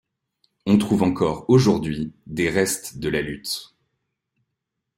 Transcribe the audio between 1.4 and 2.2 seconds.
aujourd'hui,